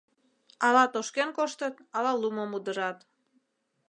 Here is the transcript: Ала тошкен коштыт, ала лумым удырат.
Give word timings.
Ала 0.67 0.83
тошкен 0.93 1.29
коштыт, 1.37 1.75
ала 1.97 2.11
лумым 2.21 2.51
удырат. 2.57 2.97